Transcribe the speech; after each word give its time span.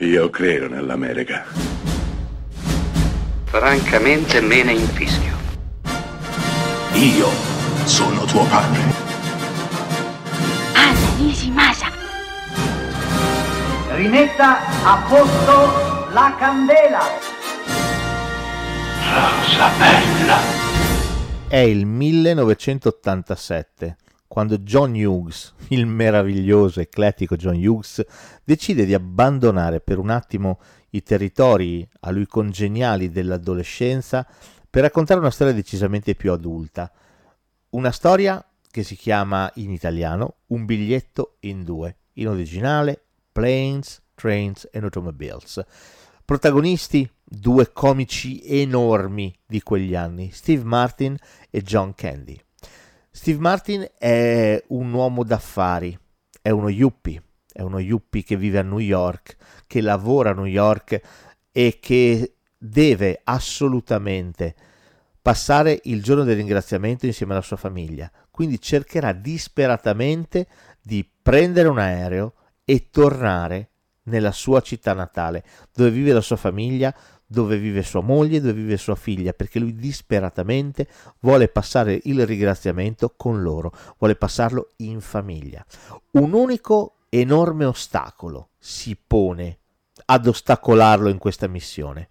Io 0.00 0.30
credo 0.30 0.68
nell'America. 0.68 1.44
Francamente 3.46 4.40
me 4.40 4.62
ne 4.62 4.74
infischio. 4.74 5.36
Io 6.92 7.28
sono 7.82 8.22
tuo 8.26 8.44
padre. 8.44 8.80
Anna 10.74 11.08
Nishimasa. 11.16 11.90
Rimetta 13.96 14.60
a 14.84 15.04
posto 15.08 16.06
la 16.12 16.32
candela. 16.38 17.02
Rosa 19.02 19.68
bella. 19.78 20.38
È 21.48 21.56
il 21.56 21.86
1987 21.86 23.96
quando 24.28 24.58
John 24.58 24.92
Hughes, 24.92 25.54
il 25.68 25.86
meraviglioso 25.86 26.80
eclettico 26.80 27.34
John 27.34 27.56
Hughes, 27.56 28.04
decide 28.44 28.84
di 28.84 28.94
abbandonare 28.94 29.80
per 29.80 29.98
un 29.98 30.10
attimo 30.10 30.60
i 30.90 31.02
territori 31.02 31.86
a 32.00 32.10
lui 32.10 32.26
congeniali 32.26 33.10
dell'adolescenza 33.10 34.26
per 34.70 34.82
raccontare 34.82 35.18
una 35.18 35.30
storia 35.30 35.54
decisamente 35.54 36.14
più 36.14 36.30
adulta. 36.30 36.92
Una 37.70 37.90
storia 37.90 38.44
che 38.70 38.82
si 38.82 38.96
chiama 38.96 39.50
in 39.56 39.70
italiano 39.70 40.36
Un 40.48 40.64
biglietto 40.66 41.36
in 41.40 41.64
due, 41.64 41.96
in 42.14 42.28
originale 42.28 43.02
Planes, 43.32 44.02
Trains 44.14 44.68
and 44.72 44.84
Automobiles. 44.84 45.64
Protagonisti 46.24 47.10
due 47.24 47.72
comici 47.72 48.42
enormi 48.44 49.34
di 49.46 49.62
quegli 49.62 49.94
anni, 49.94 50.30
Steve 50.32 50.64
Martin 50.64 51.16
e 51.50 51.62
John 51.62 51.94
Candy. 51.94 52.38
Steve 53.18 53.40
Martin 53.40 53.84
è 53.98 54.62
un 54.68 54.92
uomo 54.92 55.24
d'affari, 55.24 55.98
è 56.40 56.50
uno 56.50 56.68
yuppie, 56.68 57.20
è 57.52 57.62
uno 57.62 57.80
yuppie 57.80 58.22
che 58.22 58.36
vive 58.36 58.60
a 58.60 58.62
New 58.62 58.78
York, 58.78 59.36
che 59.66 59.80
lavora 59.80 60.30
a 60.30 60.34
New 60.34 60.44
York 60.44 61.00
e 61.50 61.78
che 61.80 62.36
deve 62.56 63.20
assolutamente 63.24 64.54
passare 65.20 65.80
il 65.82 66.00
giorno 66.00 66.22
del 66.22 66.36
ringraziamento 66.36 67.06
insieme 67.06 67.32
alla 67.32 67.42
sua 67.42 67.56
famiglia. 67.56 68.08
Quindi 68.30 68.60
cercherà 68.60 69.12
disperatamente 69.12 70.46
di 70.80 71.04
prendere 71.20 71.66
un 71.66 71.80
aereo 71.80 72.34
e 72.64 72.88
tornare 72.88 73.70
nella 74.04 74.32
sua 74.32 74.60
città 74.60 74.92
natale, 74.92 75.42
dove 75.72 75.90
vive 75.90 76.12
la 76.12 76.20
sua 76.20 76.36
famiglia, 76.36 76.94
dove 77.30 77.58
vive 77.58 77.82
sua 77.82 78.00
moglie, 78.00 78.40
dove 78.40 78.54
vive 78.54 78.78
sua 78.78 78.94
figlia, 78.94 79.32
perché 79.32 79.58
lui 79.58 79.74
disperatamente 79.74 80.88
vuole 81.20 81.48
passare 81.48 82.00
il 82.04 82.24
ringraziamento 82.26 83.12
con 83.14 83.42
loro, 83.42 83.72
vuole 83.98 84.16
passarlo 84.16 84.70
in 84.76 85.00
famiglia. 85.00 85.64
Un 86.12 86.32
unico 86.32 86.94
enorme 87.10 87.66
ostacolo 87.66 88.48
si 88.58 88.96
pone 88.96 89.58
ad 90.06 90.26
ostacolarlo 90.26 91.10
in 91.10 91.18
questa 91.18 91.46
missione. 91.48 92.08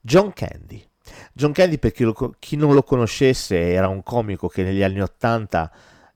John 0.00 0.32
Candy. 0.34 0.86
John 1.32 1.52
Candy, 1.52 1.78
per 1.78 1.92
chi, 1.92 2.04
lo, 2.04 2.34
chi 2.38 2.56
non 2.56 2.74
lo 2.74 2.82
conoscesse, 2.82 3.72
era 3.72 3.88
un 3.88 4.02
comico 4.02 4.48
che 4.48 4.62
negli 4.62 4.82
anni 4.82 5.00
Ottanta 5.00 5.72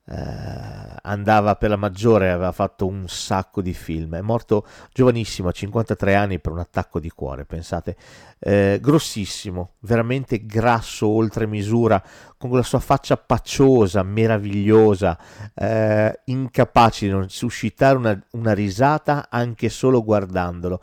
eh, 0.06 0.97
andava 1.02 1.56
per 1.56 1.70
la 1.70 1.77
maggiore, 1.77 2.30
aveva 2.30 2.52
fatto 2.52 2.86
un 2.86 3.08
sacco 3.08 3.62
di 3.62 3.72
film. 3.72 4.16
È 4.16 4.20
morto 4.20 4.66
giovanissimo, 4.92 5.48
a 5.48 5.52
53 5.52 6.14
anni, 6.14 6.41
per 6.41 6.52
un 6.52 6.58
attacco 6.58 7.00
di 7.00 7.08
cuore, 7.11 7.44
pensate. 7.44 7.96
Eh, 8.38 8.78
grossissimo, 8.83 9.74
veramente 9.80 10.44
grasso 10.44 11.08
oltre 11.08 11.46
misura, 11.46 12.02
con 12.36 12.50
la 12.52 12.62
sua 12.62 12.80
faccia 12.80 13.16
pacciosa, 13.16 14.02
meravigliosa, 14.02 15.19
eh, 15.55 16.20
incapace 16.27 17.06
di 17.06 17.12
non 17.12 17.28
suscitare 17.30 17.96
una, 17.96 18.27
una 18.33 18.52
risata 18.52 19.28
anche 19.30 19.70
solo 19.70 20.05
guardandolo. 20.05 20.83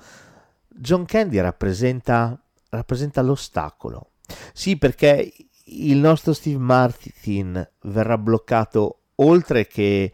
John 0.67 1.05
Candy 1.05 1.37
rappresenta, 1.39 2.39
rappresenta 2.69 3.21
l'ostacolo. 3.21 4.13
Sì, 4.53 4.77
perché 4.77 5.31
il 5.65 5.97
nostro 5.97 6.33
Steve 6.33 6.57
Martin 6.57 7.69
verrà 7.81 8.17
bloccato 8.17 9.00
oltre 9.21 9.67
che 9.67 10.11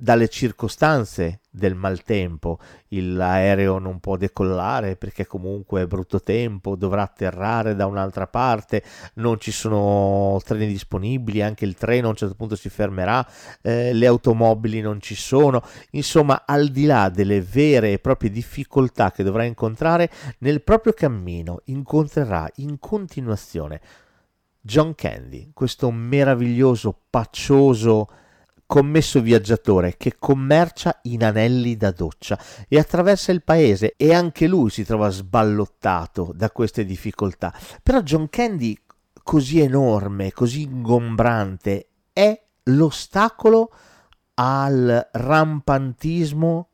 dalle 0.00 0.28
circostanze 0.28 1.40
del 1.50 1.74
maltempo, 1.74 2.58
l'aereo 2.88 3.78
non 3.78 4.00
può 4.00 4.16
decollare 4.16 4.96
perché 4.96 5.26
comunque 5.26 5.82
è 5.82 5.86
brutto 5.86 6.22
tempo, 6.22 6.74
dovrà 6.74 7.02
atterrare 7.02 7.74
da 7.74 7.84
un'altra 7.84 8.26
parte, 8.26 8.82
non 9.14 9.38
ci 9.38 9.52
sono 9.52 10.40
treni 10.42 10.66
disponibili, 10.66 11.42
anche 11.42 11.66
il 11.66 11.74
treno 11.74 12.06
a 12.06 12.10
un 12.10 12.16
certo 12.16 12.34
punto 12.34 12.56
si 12.56 12.70
fermerà, 12.70 13.26
eh, 13.60 13.92
le 13.92 14.06
automobili 14.06 14.80
non 14.80 15.02
ci 15.02 15.14
sono, 15.14 15.62
insomma 15.90 16.44
al 16.46 16.68
di 16.68 16.86
là 16.86 17.10
delle 17.10 17.42
vere 17.42 17.92
e 17.92 17.98
proprie 17.98 18.30
difficoltà 18.30 19.10
che 19.10 19.22
dovrà 19.22 19.44
incontrare 19.44 20.10
nel 20.38 20.62
proprio 20.62 20.94
cammino, 20.94 21.60
incontrerà 21.64 22.50
in 22.56 22.78
continuazione 22.78 23.82
John 24.62 24.94
Candy, 24.94 25.50
questo 25.52 25.90
meraviglioso, 25.90 26.98
paccioso, 27.10 28.08
commesso 28.70 29.20
viaggiatore 29.20 29.96
che 29.96 30.14
commercia 30.16 31.00
in 31.02 31.24
anelli 31.24 31.76
da 31.76 31.90
doccia 31.90 32.38
e 32.68 32.78
attraversa 32.78 33.32
il 33.32 33.42
paese 33.42 33.94
e 33.96 34.14
anche 34.14 34.46
lui 34.46 34.70
si 34.70 34.84
trova 34.84 35.08
sballottato 35.08 36.30
da 36.36 36.52
queste 36.52 36.84
difficoltà. 36.84 37.52
Però 37.82 38.00
John 38.02 38.28
Candy, 38.28 38.78
così 39.24 39.58
enorme, 39.58 40.30
così 40.30 40.62
ingombrante, 40.62 41.88
è 42.12 42.40
l'ostacolo 42.64 43.72
al 44.34 45.08
rampantismo, 45.10 46.68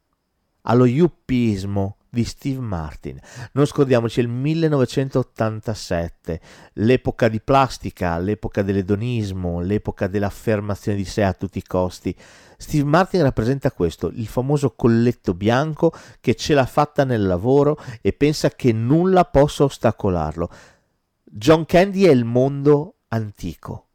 allo 0.60 0.84
yuppismo 0.84 1.96
di 2.16 2.24
Steve 2.24 2.60
Martin. 2.60 3.20
Non 3.52 3.66
scordiamoci 3.66 4.20
il 4.20 4.28
1987, 4.28 6.40
l'epoca 6.74 7.26
di 7.28 7.42
plastica, 7.42 8.16
l'epoca 8.16 8.62
dell'edonismo, 8.62 9.60
l'epoca 9.60 10.06
dell'affermazione 10.06 10.96
di 10.96 11.04
sé 11.04 11.22
a 11.22 11.34
tutti 11.34 11.58
i 11.58 11.62
costi. 11.62 12.16
Steve 12.56 12.84
Martin 12.84 13.22
rappresenta 13.22 13.70
questo, 13.70 14.10
il 14.14 14.26
famoso 14.26 14.72
colletto 14.74 15.34
bianco 15.34 15.92
che 16.20 16.34
ce 16.34 16.54
l'ha 16.54 16.64
fatta 16.64 17.04
nel 17.04 17.26
lavoro 17.26 17.76
e 18.00 18.14
pensa 18.14 18.48
che 18.48 18.72
nulla 18.72 19.26
possa 19.26 19.64
ostacolarlo. 19.64 20.48
John 21.22 21.66
Candy 21.66 22.04
è 22.04 22.10
il 22.10 22.24
mondo 22.24 23.00
antico, 23.08 23.88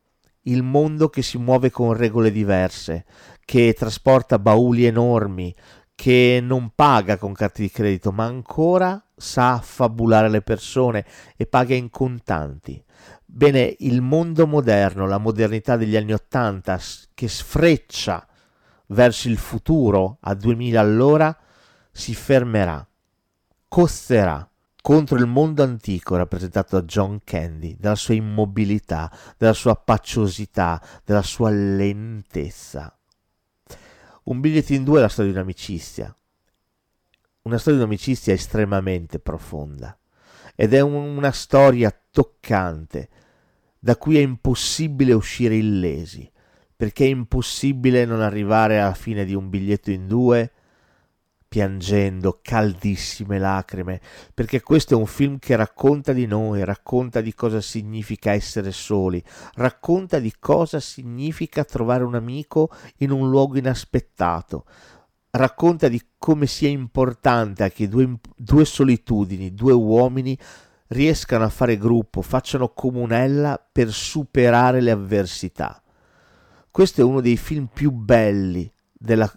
il 0.43 0.61
mondo 0.61 1.09
che 1.09 1.23
si 1.23 1.39
muove 1.39 1.71
con 1.71 1.93
regole 1.93 2.31
diverse, 2.31 3.05
che 3.43 3.73
trasporta 3.75 4.37
bauli 4.37 4.85
enormi, 4.85 5.55
che 6.01 6.39
non 6.41 6.71
paga 6.73 7.17
con 7.17 7.31
carte 7.31 7.61
di 7.61 7.69
credito, 7.69 8.11
ma 8.11 8.25
ancora 8.25 8.99
sa 9.15 9.53
affabulare 9.53 10.29
le 10.29 10.41
persone 10.41 11.05
e 11.37 11.45
paga 11.45 11.75
in 11.75 11.91
contanti. 11.91 12.83
Bene, 13.23 13.75
il 13.81 14.01
mondo 14.01 14.47
moderno, 14.47 15.05
la 15.05 15.19
modernità 15.19 15.77
degli 15.77 15.95
anni 15.95 16.13
Ottanta 16.13 16.79
che 17.13 17.27
sfreccia 17.27 18.27
verso 18.87 19.27
il 19.27 19.37
futuro 19.37 20.17
a 20.21 20.33
2000 20.33 20.79
all'ora, 20.79 21.37
si 21.91 22.15
fermerà, 22.15 22.83
costerà 23.67 24.49
contro 24.81 25.17
il 25.17 25.27
mondo 25.27 25.61
antico 25.61 26.15
rappresentato 26.15 26.79
da 26.79 26.85
John 26.87 27.19
Candy, 27.23 27.77
della 27.79 27.93
sua 27.93 28.15
immobilità, 28.15 29.11
della 29.37 29.53
sua 29.53 29.75
pacciosità, 29.75 30.81
della 31.05 31.21
sua 31.21 31.51
lentezza. 31.51 32.95
Un 34.23 34.39
biglietto 34.39 34.73
in 34.73 34.83
due 34.83 34.99
è 34.99 35.01
la 35.01 35.09
storia 35.09 35.31
di 35.31 35.37
un'amicizia, 35.37 36.15
una 37.43 37.57
storia 37.57 37.79
di 37.79 37.85
un'amicizia 37.85 38.33
estremamente 38.33 39.19
profonda. 39.19 39.97
Ed 40.55 40.73
è 40.73 40.81
una 40.81 41.31
storia 41.31 41.95
toccante 42.11 43.09
da 43.79 43.97
cui 43.97 44.17
è 44.17 44.21
impossibile 44.21 45.13
uscire 45.13 45.55
illesi, 45.55 46.29
perché 46.75 47.05
è 47.05 47.09
impossibile 47.09 48.05
non 48.05 48.21
arrivare 48.21 48.79
alla 48.79 48.93
fine 48.93 49.25
di 49.25 49.33
un 49.33 49.49
biglietto 49.49 49.89
in 49.89 50.07
due 50.07 50.51
piangendo 51.51 52.39
caldissime 52.41 53.37
lacrime, 53.37 53.99
perché 54.33 54.61
questo 54.61 54.93
è 54.93 54.97
un 54.97 55.05
film 55.05 55.37
che 55.37 55.57
racconta 55.57 56.13
di 56.13 56.25
noi, 56.25 56.63
racconta 56.63 57.19
di 57.19 57.33
cosa 57.33 57.59
significa 57.59 58.31
essere 58.31 58.71
soli, 58.71 59.21
racconta 59.55 60.19
di 60.19 60.33
cosa 60.39 60.79
significa 60.79 61.65
trovare 61.65 62.05
un 62.05 62.15
amico 62.15 62.69
in 62.99 63.11
un 63.11 63.29
luogo 63.29 63.57
inaspettato, 63.57 64.63
racconta 65.31 65.89
di 65.89 66.01
come 66.17 66.45
sia 66.45 66.69
importante 66.69 67.69
che 67.73 67.89
due, 67.89 68.17
due 68.37 68.63
solitudini, 68.63 69.53
due 69.53 69.73
uomini 69.73 70.37
riescano 70.87 71.43
a 71.43 71.49
fare 71.49 71.77
gruppo, 71.77 72.21
facciano 72.21 72.69
comunella 72.69 73.61
per 73.69 73.91
superare 73.91 74.79
le 74.79 74.91
avversità. 74.91 75.83
Questo 76.71 77.01
è 77.01 77.03
uno 77.03 77.19
dei 77.19 77.35
film 77.35 77.65
più 77.65 77.91
belli 77.91 78.71
della 78.93 79.29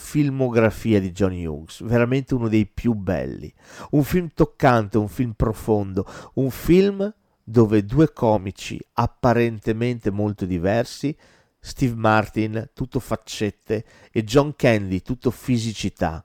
filmografia 0.00 0.98
di 0.98 1.12
Johnny 1.12 1.44
Hughes, 1.44 1.84
veramente 1.84 2.34
uno 2.34 2.48
dei 2.48 2.66
più 2.66 2.94
belli. 2.94 3.52
Un 3.90 4.02
film 4.02 4.30
toccante, 4.34 4.96
un 4.98 5.08
film 5.08 5.32
profondo, 5.32 6.04
un 6.34 6.50
film 6.50 7.14
dove 7.44 7.84
due 7.84 8.12
comici 8.12 8.80
apparentemente 8.94 10.10
molto 10.10 10.46
diversi, 10.46 11.16
Steve 11.60 11.94
Martin 11.94 12.70
tutto 12.72 12.98
faccette 12.98 13.84
e 14.10 14.24
John 14.24 14.56
Candy 14.56 15.02
tutto 15.02 15.30
fisicità, 15.30 16.24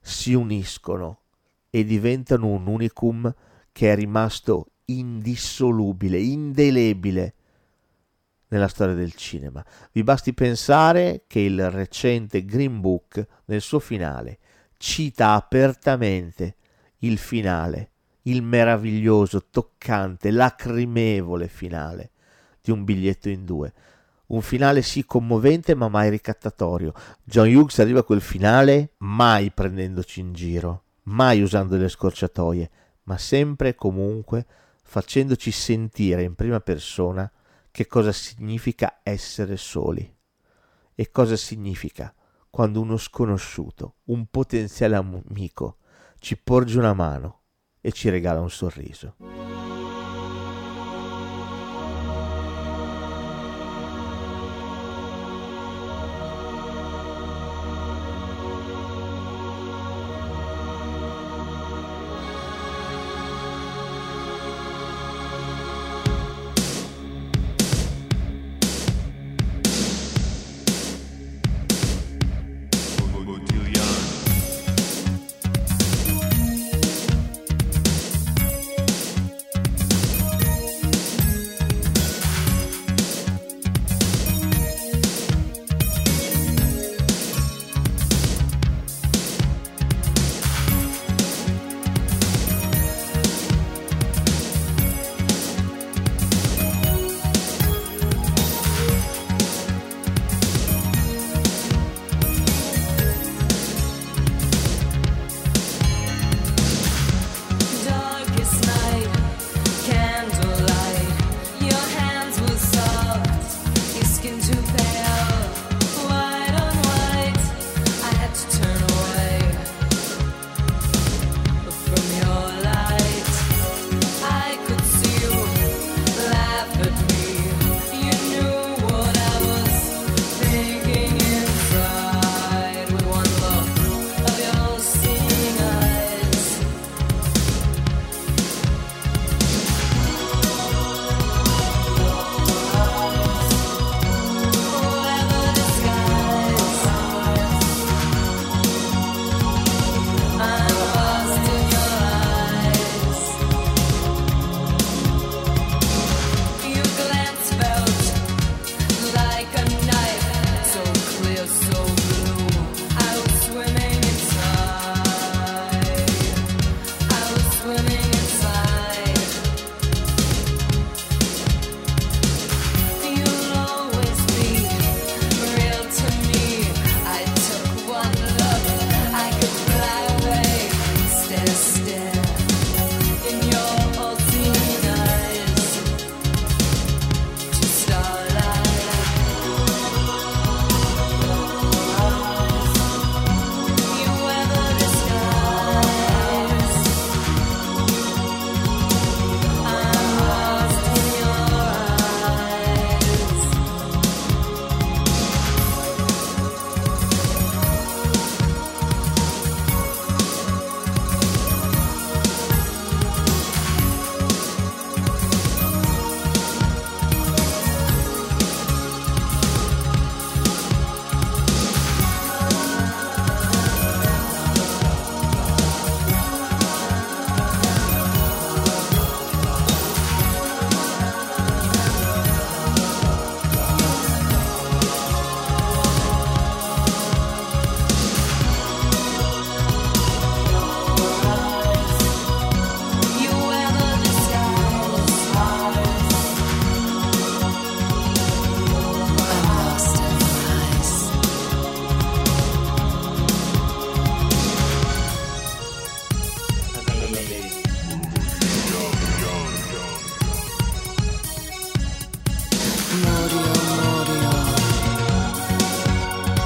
si 0.00 0.34
uniscono 0.34 1.22
e 1.70 1.84
diventano 1.84 2.48
un 2.48 2.66
unicum 2.66 3.34
che 3.72 3.90
è 3.90 3.94
rimasto 3.94 4.72
indissolubile, 4.84 6.18
indelebile 6.20 7.34
nella 8.48 8.68
storia 8.68 8.94
del 8.94 9.14
cinema. 9.14 9.64
Vi 9.92 10.02
basti 10.02 10.32
pensare 10.34 11.24
che 11.26 11.40
il 11.40 11.70
recente 11.70 12.44
Green 12.44 12.80
Book 12.80 13.26
nel 13.46 13.60
suo 13.60 13.78
finale 13.78 14.38
cita 14.78 15.32
apertamente 15.32 16.56
il 16.98 17.18
finale, 17.18 17.90
il 18.22 18.42
meraviglioso, 18.42 19.46
toccante, 19.50 20.30
lacrimevole 20.30 21.48
finale 21.48 22.12
di 22.60 22.70
un 22.70 22.84
biglietto 22.84 23.28
in 23.28 23.44
due. 23.44 23.72
Un 24.28 24.42
finale 24.42 24.82
sì 24.82 25.04
commovente 25.04 25.74
ma 25.74 25.88
mai 25.88 26.10
ricattatorio. 26.10 26.92
John 27.24 27.54
Hughes 27.54 27.78
arriva 27.78 28.00
a 28.00 28.04
quel 28.04 28.20
finale 28.20 28.92
mai 28.98 29.50
prendendoci 29.50 30.20
in 30.20 30.32
giro, 30.32 30.84
mai 31.04 31.40
usando 31.40 31.76
le 31.76 31.88
scorciatoie, 31.88 32.70
ma 33.04 33.16
sempre 33.16 33.70
e 33.70 33.74
comunque 33.74 34.46
facendoci 34.82 35.50
sentire 35.50 36.22
in 36.22 36.34
prima 36.34 36.60
persona 36.60 37.30
che 37.78 37.86
cosa 37.86 38.10
significa 38.10 39.02
essere 39.04 39.56
soli 39.56 40.16
e 40.96 41.10
cosa 41.12 41.36
significa 41.36 42.12
quando 42.50 42.80
uno 42.80 42.96
sconosciuto, 42.96 43.98
un 44.06 44.26
potenziale 44.26 44.96
amico, 44.96 45.76
ci 46.18 46.36
porge 46.36 46.76
una 46.76 46.92
mano 46.92 47.42
e 47.80 47.92
ci 47.92 48.08
regala 48.08 48.40
un 48.40 48.50
sorriso. 48.50 49.37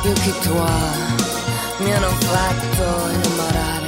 Più 0.03 0.13
che 0.15 0.33
tua 0.41 0.69
mi 1.79 1.93
hanno 1.95 2.11
fatto 2.11 3.09
innamorare 3.13 3.82